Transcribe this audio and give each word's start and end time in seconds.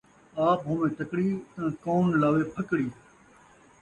آپ 0.49 0.59
ہوویں 0.67 0.95
تکڑی 0.99 1.29
تاں 1.53 1.69
کون 1.83 2.05
لاوے 2.21 2.43
پھکڑی 2.53 2.87